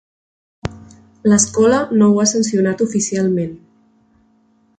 L'escola 1.31 1.81
no 1.99 2.07
ho 2.07 2.17
ha 2.23 2.27
sancionat 2.33 2.83
oficialment. 2.87 3.55